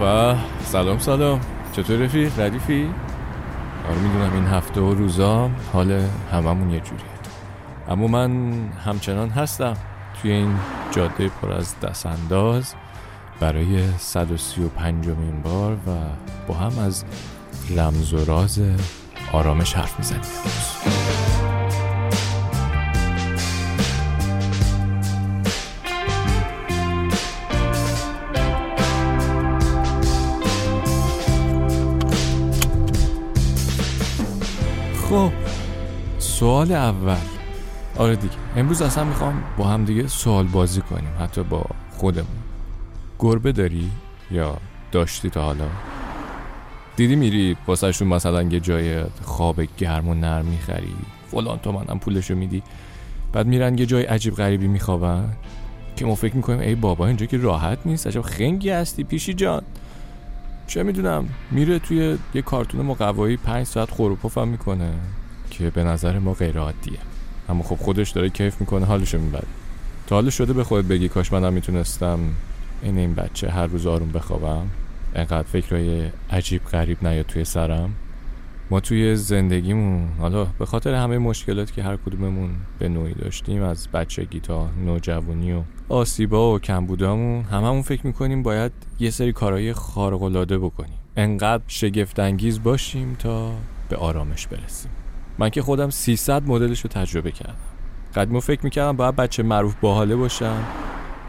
سلام 0.00 0.98
سلام. 0.98 1.40
چطور 1.72 1.96
رفیق؟ 1.96 2.40
ردیفی؟ 2.40 2.90
آره 3.88 3.98
می‌دونم 3.98 4.32
این 4.34 4.46
هفته 4.46 4.80
و 4.80 4.94
روزا 4.94 5.50
حال 5.72 6.02
هممون 6.32 6.70
یه 6.70 6.80
جوریه. 6.80 7.04
اما 7.88 8.06
من 8.06 8.52
همچنان 8.84 9.28
هستم 9.30 9.76
توی 10.22 10.32
این 10.32 10.54
جاده 10.90 11.28
پر 11.28 11.52
از 11.52 11.80
دستانداز 11.80 12.74
برای 13.40 13.92
135 13.98 15.06
مین 15.06 15.42
بار 15.42 15.72
و 15.72 15.96
با 16.48 16.54
هم 16.54 16.78
از 16.78 17.04
رمز 17.76 18.12
و 18.12 18.24
راز 18.24 18.60
آرامش 19.32 19.74
حرف 19.74 19.98
می‌زنیم. 19.98 21.19
خب 35.10 35.32
سوال 36.18 36.72
اول. 36.72 37.16
آره 37.96 38.16
دیگه. 38.16 38.34
امروز 38.56 38.82
اصلا 38.82 39.04
می‌خوام 39.04 39.42
با 39.58 39.64
هم 39.64 39.84
دیگه 39.84 40.08
سوال 40.08 40.46
بازی 40.46 40.80
کنیم 40.80 41.10
حتی 41.20 41.42
با 41.42 41.64
خودمون. 41.90 42.26
گربه 43.18 43.52
داری 43.52 43.90
یا 44.30 44.56
داشتی 44.92 45.30
تا 45.30 45.42
حالا؟ 45.42 45.68
دیدی 46.96 47.16
میری 47.16 47.56
واسهشون 47.66 48.08
مثلا 48.08 48.42
یه 48.42 48.60
جای 48.60 49.04
خواب 49.22 49.60
گرم 49.78 50.08
و 50.08 50.14
نرم 50.14 50.44
می‌خری؟ 50.44 50.94
فلان 51.30 51.58
تو 51.58 51.72
منم 51.72 51.98
پولشو 51.98 52.34
میدی. 52.34 52.62
بعد 53.32 53.46
میرن 53.46 53.78
یه 53.78 53.86
جای 53.86 54.02
عجیب 54.02 54.34
غریبی 54.34 54.68
میخوابن. 54.68 55.36
که 55.96 56.06
ما 56.06 56.14
فکر 56.14 56.36
می‌کنیم 56.36 56.60
ای 56.60 56.74
بابا 56.74 57.06
اینجا 57.06 57.26
که 57.26 57.36
راحت 57.36 57.78
نیست 57.84 58.06
عجب 58.06 58.20
خنگی 58.20 58.70
هستی 58.70 59.04
پیشی 59.04 59.34
جان. 59.34 59.62
چه 60.70 60.82
می‌دونم 60.82 61.28
میره 61.50 61.78
توی 61.78 62.18
یه 62.34 62.42
کارتون 62.42 62.86
مقوایی 62.86 63.36
پنج 63.36 63.66
ساعت 63.66 63.90
خوروپفم 63.90 64.48
می‌کنه 64.48 64.92
که 65.50 65.70
به 65.70 65.84
نظر 65.84 66.18
ما 66.18 66.34
غیر 66.34 66.58
عادیه 66.58 66.98
اما 67.48 67.62
خب 67.62 67.76
خودش 67.76 68.10
داره 68.10 68.28
کیف 68.28 68.60
می‌کنه 68.60 68.86
حالشو 68.86 69.18
می‌بره. 69.18 69.46
تا 70.06 70.16
حالش 70.16 70.34
شده 70.34 70.52
به 70.52 70.64
خودت 70.64 70.88
بگی 70.88 71.08
کاش 71.08 71.32
منم 71.32 71.52
می‌تونستم 71.52 72.18
این 72.82 72.98
این 72.98 73.14
بچه 73.14 73.50
هر 73.50 73.66
روز 73.66 73.86
آروم 73.86 74.08
بخوابم 74.08 74.66
انقدر 75.14 75.42
فکرهای 75.42 76.10
عجیب 76.30 76.64
غریب 76.64 77.06
نیاد 77.06 77.26
توی 77.26 77.44
سرم؟ 77.44 77.94
ما 78.70 78.80
توی 78.80 79.16
زندگیمون 79.16 80.08
حالا 80.18 80.44
به 80.44 80.66
خاطر 80.66 80.94
همه 80.94 81.18
مشکلات 81.18 81.72
که 81.72 81.82
هر 81.82 81.96
کدوممون 81.96 82.50
به 82.78 82.88
نوعی 82.88 83.14
داشتیم 83.14 83.62
از 83.62 83.88
بچگی 83.88 84.40
تا 84.40 84.68
نوجوانی 84.86 85.52
و 85.52 85.62
آسیبا 85.88 86.54
و 86.54 86.58
کمبودامون 86.58 87.44
هممون 87.44 87.82
فکر 87.82 88.06
می‌کنیم 88.06 88.42
باید 88.42 88.72
یه 89.00 89.10
سری 89.10 89.32
کارهای 89.32 89.72
خارق‌العاده 89.72 90.58
بکنیم. 90.58 90.98
انقدر 91.16 91.62
شگفت 91.66 92.18
انگیز 92.18 92.62
باشیم 92.62 93.16
تا 93.18 93.52
به 93.88 93.96
آرامش 93.96 94.46
برسیم. 94.46 94.90
من 95.38 95.50
که 95.50 95.62
خودم 95.62 95.90
300 95.90 96.46
مدلش 96.46 96.80
رو 96.80 96.90
تجربه 96.90 97.30
کردم. 97.30 97.54
قدیمو 98.14 98.40
فکر 98.40 98.60
می‌کردم 98.64 98.96
باید 98.96 99.16
بچه 99.16 99.42
معروف 99.42 99.74
باحاله 99.80 100.16
باشم 100.16 100.64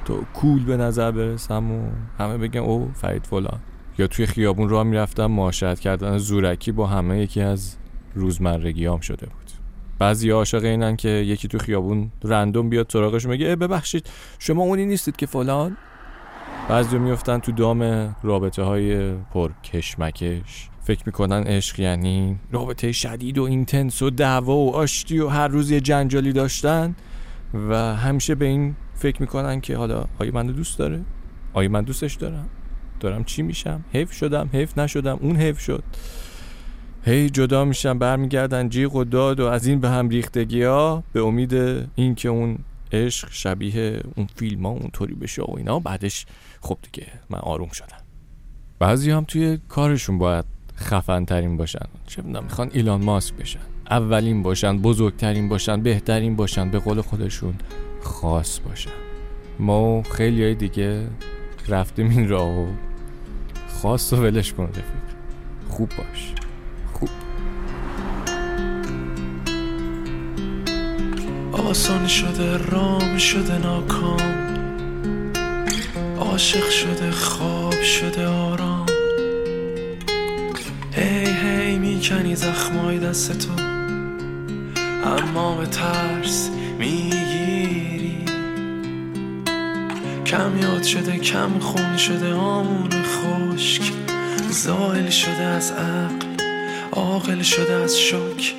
تو 0.06 0.24
کول 0.34 0.66
به 0.66 0.78
نظر 0.78 1.12
برسم 1.12 1.72
و 1.72 1.82
همه 2.18 2.38
بگن 2.38 2.60
او 2.60 2.92
فرید 2.94 3.26
فلان. 3.26 3.60
یا 4.02 4.08
توی 4.08 4.26
خیابون 4.26 4.70
راه 4.70 4.84
می‌رفتم 4.84 5.26
معاشرت 5.26 5.80
کردن 5.80 6.18
زورکی 6.18 6.72
با 6.72 6.88
همه 6.88 7.20
یکی 7.20 7.42
از 7.42 7.76
روزمرگیام 8.16 9.00
شده 9.00 9.26
بود. 9.26 9.52
بعضی 10.00 10.30
عاشق 10.30 10.64
اینن 10.64 10.96
که 10.96 11.10
یکی 11.10 11.48
تو 11.48 11.58
خیابون 11.58 12.12
رندوم 12.24 12.70
بیاد 12.70 12.90
سراغش 12.90 13.26
میگه 13.26 13.56
ببخشید 13.56 14.10
شما 14.40 14.64
اونی 14.64 14.86
نیستید 14.86 15.16
که 15.16 15.26
فلان؟ 15.26 15.78
بعضی 16.70 16.98
میفتن 16.98 17.40
تو 17.40 17.52
دام 17.52 17.82
رابطه 18.24 18.64
های 18.64 19.14
پر 19.14 19.52
کشمکش 19.64 20.70
فکر 20.84 21.04
می‌کنن 21.06 21.44
عشق 21.44 21.80
یعنی 21.80 22.40
رابطه 22.52 22.92
شدید 22.92 23.38
و 23.38 23.44
اینتنس 23.44 24.02
و 24.02 24.10
دعوا 24.10 24.56
و 24.56 24.76
آشتی 24.76 25.20
و 25.20 25.28
هر 25.28 25.48
روز 25.48 25.72
یه 25.72 25.80
جنجالی 25.80 26.34
داشتن 26.34 26.96
و 27.70 27.96
همیشه 27.96 28.36
به 28.36 28.46
این 28.46 28.76
فکر 28.94 29.22
می‌کنن 29.22 29.62
که 29.62 29.78
حالا 29.78 30.06
آیا 30.20 30.32
منو 30.32 30.52
دوست 30.52 30.80
داره؟ 30.80 31.02
آیا 31.54 31.70
من 31.70 31.84
دوستش 31.84 32.16
دارم؟ 32.16 32.50
دارم. 33.02 33.24
چی 33.24 33.42
میشم؟ 33.42 33.84
حیف 33.94 34.12
شدم 34.12 34.50
حیف 34.54 34.78
نشدم 34.78 35.20
اون 35.22 35.36
حیف 35.36 35.60
شد. 35.60 35.84
هی 37.06 37.30
جدا 37.30 37.66
میشم 37.66 38.00
برمیگردن 38.00 38.70
جیغ 38.70 38.96
و 38.96 39.04
داد 39.04 39.40
و 39.40 39.46
از 39.46 39.68
این 39.68 39.80
به 39.80 39.90
هم 39.90 40.10
ریختگی 40.10 40.64
ها 40.64 41.04
به 41.14 41.22
امید 41.22 41.54
اینکه 41.96 42.30
اون 42.30 42.58
عشق 42.92 43.28
شبیه 43.32 44.02
اون 44.16 44.28
فیلم 44.36 44.66
ها 44.66 44.72
اونطوری 44.72 45.14
بشه 45.14 45.42
و 45.42 45.54
اینا. 45.58 45.80
بعدش 45.80 46.26
خب 46.62 46.78
دیگه 46.92 47.08
من 47.30 47.40
آروم 47.40 47.70
شدم. 47.70 48.02
بعضی 48.80 49.12
هم 49.12 49.24
توی 49.24 49.60
کارشون 49.70 50.18
باید 50.18 50.46
خفن 50.78 51.26
ترین 51.26 51.58
باشن. 51.58 51.86
چه 52.08 52.22
می‌دونم 52.22 52.44
می‌خوان 52.44 52.70
ایلان 52.74 53.04
ماسک 53.04 53.34
بشن. 53.34 53.60
اولین 53.90 54.44
باشن 54.44 54.78
بزرگترین 54.78 55.50
باشن 55.50 55.82
بهترین 55.82 56.36
باشن 56.36 56.70
به 56.70 56.80
قول 56.80 57.02
خودشون 57.02 57.54
خاص 58.02 58.60
باشن. 58.60 58.92
ما 59.60 60.04
خیلی 60.04 60.44
های 60.44 60.56
دیگه 60.56 61.08
رفتیم 61.68 62.10
این 62.10 62.30
راه 62.30 62.68
خاص 63.74 64.14
و 64.14 64.16
ولش 64.16 64.54
کن 64.54 64.64
رفیق. 64.64 64.84
خوب 65.70 65.90
باش. 65.90 66.34
خوب. 66.94 67.10
آسان 71.70 72.08
شده 72.08 72.58
رام 72.58 73.18
شده 73.18 73.58
ناکام. 73.58 74.42
عاشق 76.20 76.70
شده 76.70 77.12
خواب 77.12 77.82
شده 77.82 78.28
آرام. 78.28 78.86
هی 80.92 81.26
هی 81.26 81.78
می‌کنی 81.78 82.36
زخمای 82.36 83.00
دست 83.00 83.38
تو. 83.48 83.52
اما 85.06 85.56
به 85.56 85.66
ترس 85.66 86.50
می‌گیری. 86.80 88.26
کم 90.26 90.58
یاد 90.62 90.84
شده 90.84 91.18
کم 91.18 91.60
خون 91.60 91.98
شده 91.98 92.34
آمون 92.34 92.90
خشک 93.62 93.94
زائل 94.50 95.10
شده 95.10 95.44
از 95.44 95.72
عقل 95.72 96.28
عاقل 96.92 97.42
شده 97.42 97.74
از 97.74 98.00
شک 98.00 98.56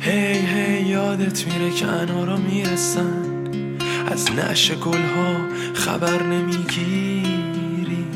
هی 0.00 0.46
هی 0.46 0.82
یادت 0.82 1.46
میره 1.46 1.74
که 1.74 1.86
انارا 1.86 2.36
می‌رسن. 2.36 3.24
از 4.06 4.32
نش 4.32 4.72
گلها 4.72 5.36
خبر 5.74 6.22
نمی‌گیری. 6.22 8.06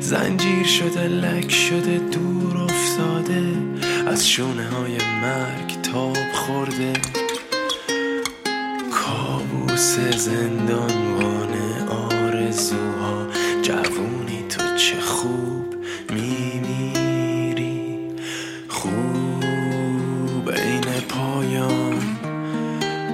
زنجیر 0.00 0.66
شده 0.66 1.08
لک 1.08 1.50
شده 1.52 1.98
دور 1.98 2.56
افتاده. 2.56 3.42
از 4.06 4.28
شونه 4.28 4.68
های 4.68 4.96
مرگ 5.22 5.80
تاب 5.82 6.16
خورده. 6.34 6.92
کابوس 8.92 9.98
زندانوان 10.16 11.52
آرزوها 11.90 13.26
جوونی 13.62 14.42
تو 14.48 14.61
چه 14.82 15.00
خوب 15.00 15.74
میمیری. 16.10 17.98
خوب 18.68 20.50
عین 20.50 21.00
پایان. 21.08 22.18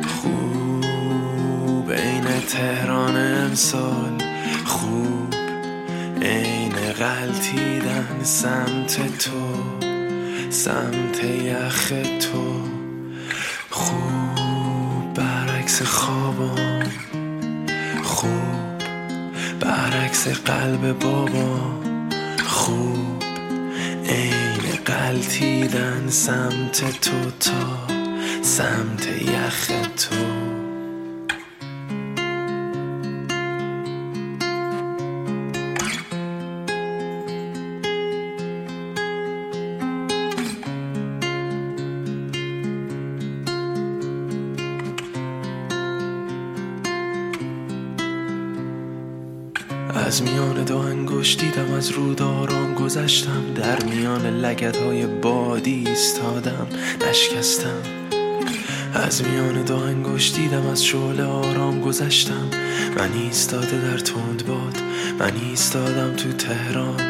خوب 0.07 1.93
عین 1.93 2.41
تهران 2.49 3.17
امسال. 3.17 4.19
خوب 4.65 5.35
عین 6.23 6.75
غلطیدن 6.99 8.23
سمت 8.23 9.19
تو 9.19 9.55
سمت 10.51 11.25
یخ 11.25 11.93
تو. 12.21 12.63
خوب 13.71 15.15
برعکس 15.15 15.83
خوابم. 15.83 16.83
خوب 18.03 18.48
برعکس 19.61 20.29
قلب 20.29 20.99
بابا. 20.99 21.79
خوب 22.47 23.23
عین 24.09 24.79
قلتیدن 24.85 26.09
سمت 26.09 27.01
تو 27.01 27.31
تا 27.41 27.95
سمت 28.43 29.07
یخ 29.07 29.71
تو. 29.97 30.58
دیدم 51.09 51.73
از 51.77 51.91
روداران 51.91 52.75
گذشتم. 52.75 53.55
در 53.55 53.85
میان 53.85 54.27
لگت 54.27 54.77
های 54.77 55.07
بادی 55.07 55.85
ایستادم 55.87 56.67
نشکستم. 57.11 57.83
از 58.95 59.23
میان 59.25 59.63
دو 59.63 59.77
انگشت 59.77 60.37
دیدم 60.37 60.67
از 60.67 60.85
شعله 60.85 61.25
آرام 61.25 61.81
گذشتم. 61.81 62.51
من 62.97 63.13
ایستاده 63.13 63.91
در 63.91 63.99
تند 63.99 64.47
باد 64.47 64.77
من 65.19 65.33
ایستادم 65.51 66.17
تو 66.17 66.33
تهران. 66.33 67.01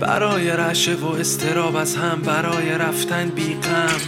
برای 0.00 0.50
رشه 0.50 0.94
و 0.94 1.06
استراب 1.06 1.76
از 1.76 1.96
هم 1.96 2.20
برای 2.20 2.70
رفتن 2.70 3.28
بیقم 3.28 4.00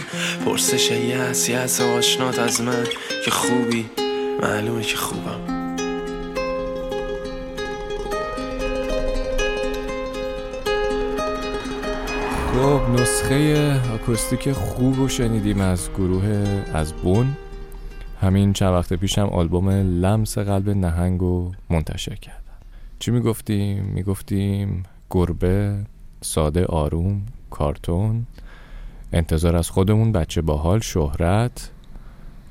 پرسش 0.45 0.91
یس 0.91 1.49
یس 1.49 1.81
آشنات 1.81 2.39
از 2.39 2.61
من 2.61 2.83
که 3.25 3.31
خوبی؟ 3.31 3.85
معلومه 4.41 4.83
که 4.83 4.97
خوبم. 4.97 5.52
خب 12.53 12.81
نسخه 13.01 13.93
آکوستیک 13.93 14.51
خوب 14.51 14.95
رو 14.95 15.07
شنیدیم 15.07 15.61
از 15.61 15.89
گروه 15.89 16.45
از 16.73 16.93
بون 16.93 17.33
همین 18.21 18.53
چند 18.53 18.73
وقت 18.73 18.93
پیشم 18.93 19.21
آلبوم 19.21 19.69
لمس 19.69 20.37
قلب 20.37 20.69
نهنگ 20.69 21.19
رو 21.19 21.51
منتشر 21.69 22.15
کردم 22.15 22.57
چی 22.99 23.11
می‌گفتیم؟ 23.11 23.83
می‌گفتیم 23.83 24.83
گربه 25.09 25.75
ساده 26.21 26.65
آروم 26.65 27.21
کارتون 27.49 28.25
انتظار 29.13 29.55
از 29.55 29.69
خودمون 29.69 30.11
بچه 30.11 30.41
باحال 30.41 30.79
شهرت 30.79 31.71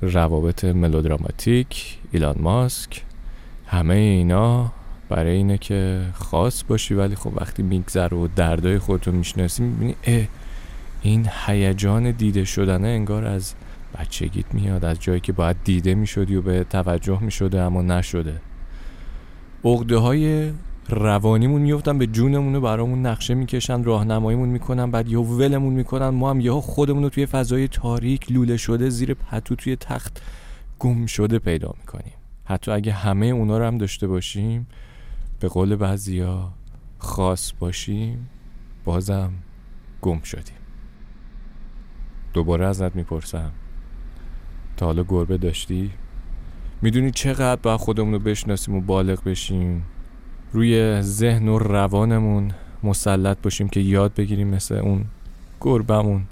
روابط 0.00 0.64
ملودراماتیک 0.64 1.98
ایلان 2.12 2.36
ماسک 2.40 3.02
همه 3.66 3.94
اینا 3.94 4.72
برای 5.12 5.36
اینه 5.36 5.58
که 5.58 6.00
خاص 6.14 6.64
باشی 6.68 6.94
ولی 6.94 7.14
خب 7.14 7.32
وقتی 7.36 7.62
میگذره 7.62 8.16
و 8.16 8.28
دردای 8.36 8.78
خودتو 8.78 9.12
می‌شناسی 9.12 9.62
می‌بینی 9.62 9.94
این 11.02 11.28
هیجان 11.46 12.10
دیده 12.10 12.44
شدنه 12.44 12.88
انگار 12.88 13.24
از 13.24 13.54
بچگیت 13.98 14.54
میاد 14.54 14.84
از 14.84 15.00
جایی 15.00 15.20
که 15.20 15.32
باید 15.32 15.56
دیده 15.64 15.94
می‌شدی 15.94 16.36
و 16.36 16.42
به 16.42 16.64
توجه 16.64 17.22
می‌شده 17.22 17.60
اما 17.60 17.82
نشده. 17.82 18.40
عقده 19.64 19.96
های 19.96 20.52
روانیمون 20.88 21.62
میفتن 21.62 21.98
به 21.98 22.06
جونمون 22.06 22.60
برامون 22.60 23.06
نقشه 23.06 23.34
می‌کشن 23.34 23.84
راهنماییمون 23.84 24.48
می‌کنن 24.48 24.90
بعد 24.90 25.08
یه 25.08 25.18
ولمون 25.18 25.72
می‌کنن 25.72 26.08
ما 26.08 26.30
هم 26.30 26.40
یهو 26.40 26.60
خودمون 26.60 27.02
رو 27.02 27.08
توی 27.08 27.26
فضای 27.26 27.68
تاریک 27.68 28.32
لوله 28.32 28.56
شده 28.56 28.90
زیر 28.90 29.14
پتو 29.14 29.54
توی 29.54 29.76
تخت 29.76 30.22
گم 30.78 31.06
شده 31.06 31.38
پیدا 31.38 31.74
می‌کنیم. 31.80 32.12
حتی 32.44 32.70
اگه 32.70 32.92
همه 32.92 33.26
اونا 33.26 33.58
رو 33.58 33.64
هم 33.64 33.78
داشته 33.78 34.06
باشیم 34.06 34.66
به 35.42 35.48
قول 35.48 35.76
بعضیا 35.76 36.48
خاص 36.98 37.52
باشیم 37.60 38.28
بازم 38.84 39.32
گم 40.02 40.20
شدیم. 40.22 40.56
دوباره 42.32 42.66
ازت 42.66 42.96
می‌پرسم. 42.96 43.50
تا 44.76 44.86
حالا 44.86 45.04
گربه 45.08 45.38
داشتی؟ 45.38 45.90
می‌دونی 46.82 47.10
چقدر 47.10 47.60
باید 47.62 47.80
خودمون 47.80 48.12
رو 48.12 48.18
بشناسیم 48.18 48.74
و 48.74 48.80
بالغ 48.80 49.24
بشیم. 49.24 49.84
روی 50.52 51.02
ذهن 51.02 51.48
و 51.48 51.58
روانمون 51.58 52.52
مسلط 52.82 53.36
باشیم 53.42 53.68
که 53.68 53.80
یاد 53.80 54.14
بگیریم 54.14 54.48
مثل 54.48 54.74
اون 54.74 55.04
گربمون 55.60 56.26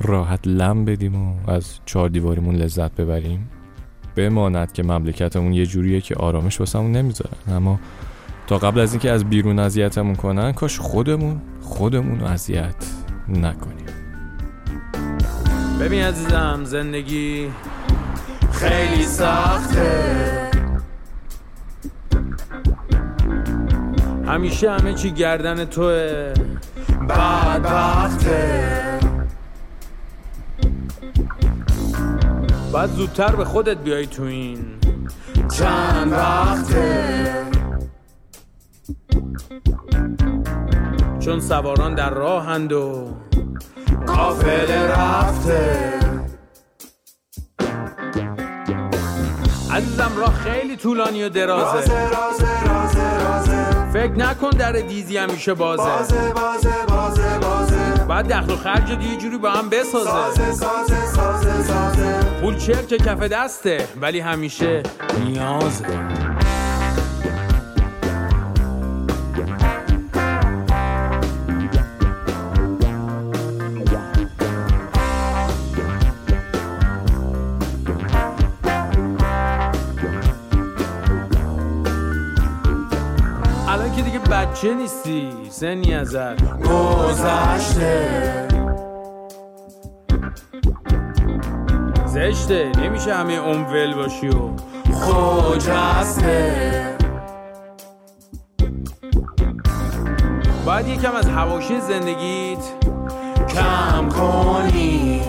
راحت 0.00 0.46
لم 0.46 0.84
بدیم 0.84 1.16
و 1.16 1.50
از 1.50 1.78
چهار 1.86 2.08
دیواریمون 2.08 2.54
لذت 2.54 2.94
ببریم. 2.94 3.48
بماند 4.16 4.72
که 4.72 4.82
مملکتمون 4.82 5.52
یه 5.52 5.66
جوریه 5.66 6.00
که 6.00 6.14
آرامش 6.14 6.60
واسمون 6.60 6.92
نمی‌ذارن 6.92 7.36
اما 7.48 7.80
تا 8.46 8.58
قبل 8.58 8.80
از 8.80 8.92
اینکه 8.92 9.10
از 9.10 9.24
بیرون 9.24 9.58
اذیتمون 9.58 10.16
کنن 10.16 10.52
کاش 10.52 10.78
خودمون 10.78 11.40
خودمون 11.60 12.20
اذیت 12.20 12.74
نکنیم. 13.28 13.86
ببین 15.80 16.02
عزیزم 16.02 16.60
زندگی 16.64 17.50
خیلی 18.52 19.04
سخته. 19.04 20.50
همیشه 24.26 24.70
همه 24.70 24.94
چی 24.94 25.10
گردن 25.10 25.64
توه. 25.64 26.34
بدبخته. 27.08 28.74
باید 32.72 32.90
زودتر 32.90 33.36
به 33.36 33.44
خودت 33.44 33.76
بیای 33.76 34.06
تو 34.06 34.22
این 34.22 34.58
چند 35.58 36.12
وقته. 36.12 37.53
چون 41.24 41.40
سواران 41.40 41.94
در 41.94 42.10
راهند 42.10 42.72
و 42.72 43.16
قافل 44.06 44.72
رفته. 44.72 45.92
عزیزم 49.72 50.12
راه 50.16 50.34
خیلی 50.34 50.76
طولانی 50.76 51.24
و 51.24 51.28
درازه. 51.28 51.74
رازه 51.74 52.10
رازه 52.10 52.66
رازه 52.66 53.24
رازه. 53.24 53.92
فکر 53.92 54.12
نکن 54.12 54.50
در 54.50 54.72
دیزی 54.72 55.16
همیشه 55.16 55.54
بازه. 55.54 55.82
بازه 55.82 56.32
بازه 56.32 56.72
بازه 56.88 57.38
بازه. 57.38 58.04
بعد 58.08 58.32
دخل 58.32 58.52
و 58.52 58.56
خرج 58.56 58.90
یه 58.90 59.16
جوری 59.16 59.38
با 59.38 59.50
هم 59.50 59.68
بسازه. 59.68 60.10
سازه 60.10 60.52
سازه 60.52 61.06
سازه 61.06 61.62
سازه. 61.62 62.20
پول 62.40 62.56
چرک 62.56 62.88
کف 62.88 63.22
دسته 63.22 63.88
ولی 64.00 64.20
همیشه 64.20 64.82
نیازه. 65.24 65.84
بچه 84.64 84.74
نیستی 84.74 85.30
سنی 85.50 85.94
ازت 85.94 86.62
گذشته. 86.62 88.48
زشته 92.06 92.72
نمیشه 92.78 93.14
همه 93.14 93.32
اون 93.32 93.64
ول 93.64 93.94
باشی 93.94 94.28
و 94.28 94.50
خوجسته. 94.92 96.96
باید 100.66 100.88
یکم 100.88 101.16
از 101.16 101.28
هواشی 101.28 101.80
زندگیت 101.80 102.64
کم 103.48 104.08
کنی. 104.08 105.22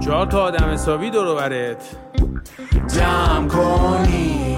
چهار 0.00 0.26
تا 0.26 0.42
آدم 0.42 0.64
حسابی 0.64 1.10
دور 1.10 1.26
و 1.26 1.34
برت. 1.34 1.84
جمع 2.86 3.48
کنی. 3.48 4.49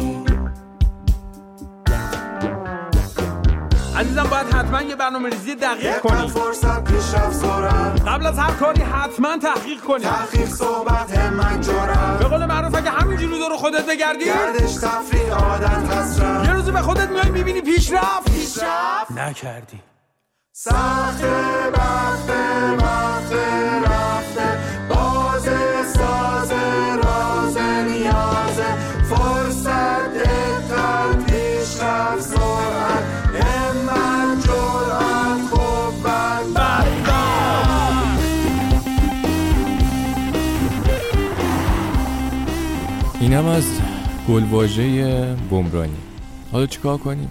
عزیزم 4.12 4.30
باید 4.30 4.54
حتما 4.54 4.82
یه 4.82 4.96
برنامه 4.96 5.28
ریزی 5.28 5.54
دقیق 5.54 6.00
کنی. 6.00 6.28
فرصت 6.28 6.84
پیشرفت 6.84 7.32
زورم 7.32 7.94
قبل 8.06 8.26
از 8.26 8.38
هر 8.38 8.50
کاری 8.50 8.82
حتما 8.82 9.38
تحقیق 9.38 9.80
کنی. 9.80 10.04
تحقیق 10.04 10.48
صحبت 10.48 11.18
من 11.18 11.56
به 11.56 11.64
جورم 11.64 12.18
قول 12.30 12.46
معروف 12.46 12.74
اگه 12.74 12.90
همینجوری 12.90 13.38
دور 13.38 13.56
خودت 13.56 13.86
بگردی 13.86 14.24
گردش 14.24 14.74
تفریح 14.74 15.32
عادت 15.34 15.70
یه 15.90 15.98
حسرم 15.98 16.56
روزی 16.56 16.70
به 16.70 16.80
خودت 16.80 17.08
میای 17.08 17.30
می‌بینی 17.30 17.60
پیشرفت. 17.60 18.24
پیشرفت؟ 18.24 19.10
نکردی. 19.16 19.80
سخته 20.52 21.32
بخته 21.74 22.70
وقته 22.78 23.42
اینم 43.32 43.46
از 43.46 43.80
گلواژه 44.28 45.36
بمرانی. 45.50 45.96
حالا 46.52 46.66
چیکار 46.66 46.98
کنیم؟ 46.98 47.30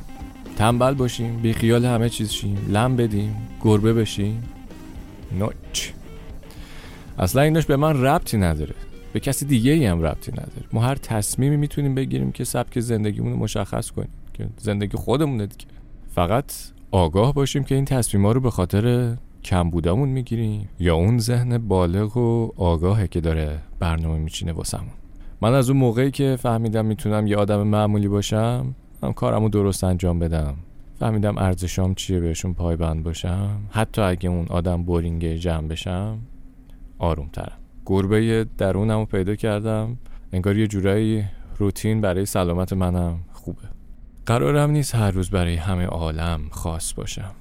تنبل 0.55 0.93
باشیم 0.93 1.38
بی 1.38 1.53
خیال 1.53 1.86
همه 1.86 2.10
چیز 2.10 2.31
شیم 2.31 2.58
لم 2.70 2.96
بدیم 2.96 3.36
گربه 3.62 3.93
بشیم. 3.93 4.43
نوچ. 5.39 5.89
اصلا 7.20 7.41
ایناش 7.41 7.65
به 7.65 7.75
من 7.75 8.01
ربطی 8.01 8.38
نداره. 8.38 8.74
به 9.13 9.20
کسی 9.20 9.46
دیگه 9.46 9.72
ای 9.72 9.86
هم 9.86 10.01
ربطی 10.01 10.31
نداره. 10.31 10.63
ما 10.74 10.81
هر 10.81 10.96
تصمیمی 10.96 11.58
می‌تونیم 11.58 11.96
بگیریم 11.96 12.31
که 12.31 12.43
سبک 12.43 12.79
زندگیمون 12.79 13.31
رو 13.31 13.38
مشخص 13.38 13.91
کنیم. 13.91 14.10
که 14.34 14.48
زندگی 14.58 14.98
خودمونه 14.98 15.46
دیگه. 15.46 15.65
فقط 16.15 16.53
آگاه 16.91 17.34
باشیم 17.34 17.63
که 17.63 17.75
این 17.75 17.86
تصمیم 17.86 18.27
رو 18.27 18.39
به 18.39 18.51
خاطر 18.51 19.15
کم 19.43 19.70
بودمون 19.70 20.10
می‌گیریم 20.10 20.70
یا 20.79 20.96
اون 20.96 21.20
ذهن 21.20 21.58
بالغ 21.58 22.17
و 22.17 22.51
آگاهه 22.58 23.08
که 23.08 23.22
داره 23.22 23.60
برنامه 23.79 24.17
میچینه 24.17 24.51
واسمون. 24.51 25.00
من 25.41 25.53
از 25.53 25.69
اون 25.69 25.79
موقعی 25.79 26.12
که 26.12 26.38
فهمیدم 26.39 26.86
می‌تونم 26.86 27.27
یه 27.27 27.38
آدم 27.38 27.67
معمولی 27.67 28.07
باشم 28.07 28.75
هم 29.03 29.13
کارمو 29.13 29.50
درست 29.50 29.83
انجام 29.83 30.19
بدم. 30.19 30.55
فهمیدم 31.00 31.38
ارزشام 31.38 31.95
چیه 31.95 32.19
بهشون 32.19 32.53
پایبند 32.53 33.03
باشم. 33.03 33.57
حتی 33.71 34.01
اگه 34.01 34.29
اون 34.29 34.45
آدم 34.50 34.83
بورینگ 34.83 35.25
جمع 35.36 35.67
بشم 35.67 36.19
آروم 37.00 37.29
ترم 37.33 37.57
گربه 37.86 38.45
درونم 38.57 39.00
رو 39.00 39.05
پیدا 39.05 39.36
کردم. 39.36 39.98
انگار 40.33 40.57
یه 40.57 40.67
جورایی 40.67 41.24
روتین 41.57 42.01
برای 42.01 42.25
سلامت 42.25 42.74
منم 42.74 43.19
خوبه. 43.33 43.63
قرارم 44.25 44.71
نیست 44.71 44.95
هر 44.95 45.12
روز 45.12 45.29
برای 45.29 45.55
همه 45.55 45.86
عالم 45.86 46.41
خاص 46.51 46.93
باشم. 46.93 47.31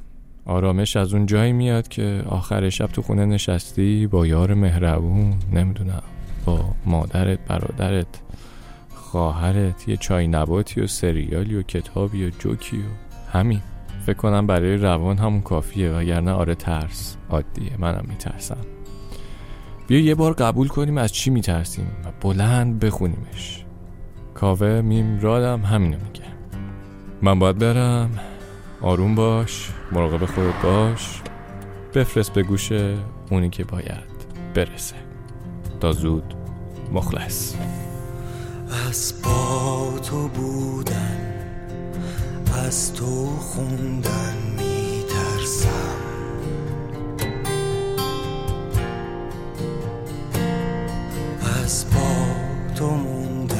آرامش 0.47 0.97
از 0.97 1.15
اون 1.15 1.27
جایی 1.27 1.53
میاد 1.53 1.89
که 1.89 2.23
آخر 2.29 2.69
شب 2.69 2.87
تو 2.87 3.03
خونه 3.03 3.27
نشستی 3.27 4.07
با 4.07 4.27
یار 4.27 4.55
مهربون 4.55 5.35
نمی‌دونم. 5.53 6.03
با 6.45 6.65
مادرت 6.87 7.39
برادرت 7.49 8.21
خواهرت 8.95 9.89
یه 9.89 9.97
چای 9.97 10.29
نباتی 10.29 10.81
و 10.81 10.87
سریالی 10.87 11.55
و 11.55 11.63
کتابی 11.63 12.27
و 12.27 12.31
جوکی 12.31 12.79
و 12.79 13.11
همین. 13.33 13.61
فکر 14.07 14.17
کنم 14.17 14.47
برای 14.47 14.77
روان 14.77 15.19
همون 15.19 15.41
کافیه 15.41 15.91
وگرنه 15.91 16.33
آره 16.33 16.55
ترس 16.55 17.17
عادیه 17.31 17.73
منم 17.79 18.05
میترسم. 18.09 18.59
بیا 19.87 20.01
یه 20.01 20.15
بار 20.15 20.33
قبول 20.33 20.69
کنیم 20.69 20.99
از 20.99 21.13
چی 21.13 21.31
میترسیم 21.31 21.87
و 22.05 22.09
بلند 22.21 22.81
بخونیمش. 22.81 23.65
کاوه 24.35 24.81
میم 24.81 25.21
رادم 25.21 25.61
همینو 25.61 25.97
میگه. 25.97 26.25
من 27.23 27.39
باید 27.39 27.59
برم. 27.59 28.11
آروم 28.81 29.15
باش. 29.15 29.71
مراقب 29.93 30.25
خودت 30.25 30.63
باش. 30.63 31.23
بفرست 31.95 32.33
به 32.33 32.43
گوش 32.43 32.73
اونی 33.31 33.51
که 33.51 33.65
باید 33.65 34.27
برسه. 34.55 35.10
تا 35.81 35.93
زود 35.93 36.35
مخلص. 36.93 37.55
از 38.89 39.15
با 39.25 39.99
تو 40.03 40.29
بودن 40.29 41.21
از 42.67 42.95
تو 42.95 43.27
خوندن 43.27 44.37
میترسم. 44.57 45.69
از 51.65 51.85
با 51.95 52.27
تو 52.75 52.87
موندن 52.87 53.60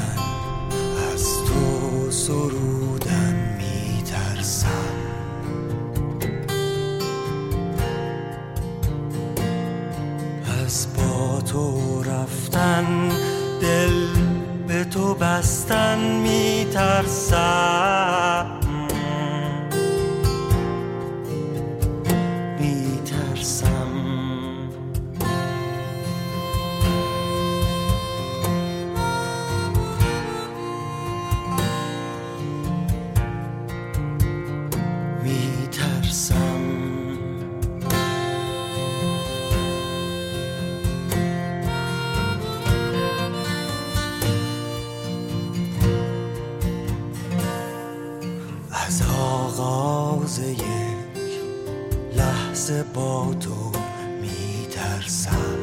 لحظه 52.51 52.83
با 52.95 53.35
تو 53.41 53.73
میترسم. 54.21 55.59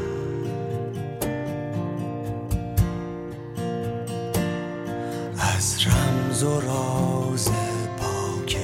از 5.38 5.78
رمز 5.88 6.44
و 6.44 6.62
راز 6.62 7.50
پاک 7.98 8.58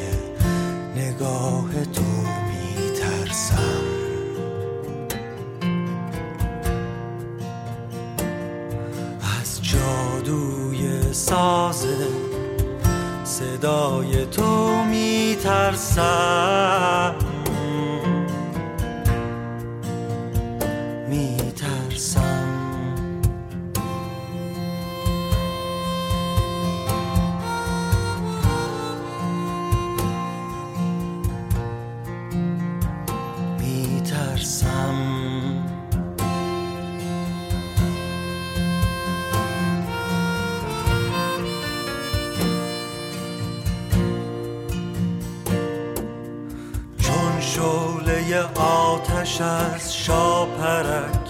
نگاه 0.95 1.85
تو 1.93 2.01
میترسم. 2.47 3.83
از 9.41 9.61
جادوی 9.61 11.13
ساز 11.13 11.85
صدای 13.23 14.25
تو 14.25 14.83
میترسم. 14.83 16.03
شعله 47.63 48.43
آتش 48.55 49.41
از 49.41 49.95
شاپرک. 49.95 51.29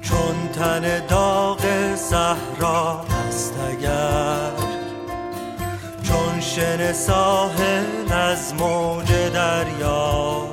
چون 0.00 0.48
تن 0.52 1.06
داغ 1.06 1.94
صحرا 1.96 3.04
است 3.28 3.54
اگر. 3.70 4.50
چون 6.02 6.40
شن 6.40 6.92
ساحل 6.92 8.12
از 8.12 8.54
موج 8.54 9.12
دریا. 9.34 10.48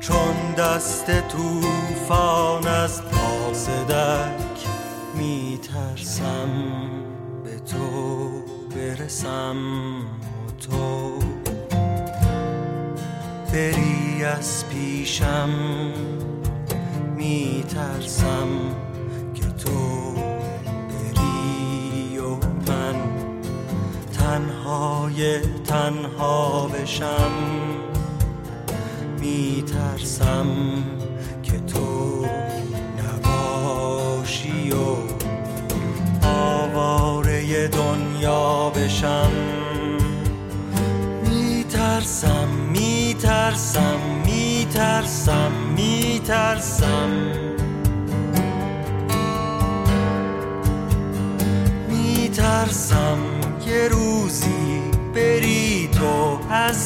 چون 0.00 0.54
دست 0.58 1.06
توفان 1.28 2.66
از 2.66 3.02
پاسدک 3.02 4.66
میترسم 5.14 6.48
به 7.44 7.58
تو 7.58 8.30
برسم 8.74 9.56
تو. 10.60 11.17
بری 13.58 14.24
از 14.24 14.64
پیشم 14.68 15.48
میترسم 17.16 18.48
که 19.34 19.44
تو 19.44 20.12
بری 20.88 22.18
و 22.18 22.28
من 22.68 22.94
تنهای 24.18 25.40
تنها 25.40 26.68
بشم. 26.68 27.32
میترسم 29.20 30.46
که 31.42 31.58
تو 31.58 32.26
نباشی 32.98 34.70
و 34.70 34.96
آواره 36.26 37.68
دنیا 37.68 38.70
بشم. 38.70 39.17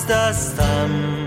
دستم. 0.08 1.21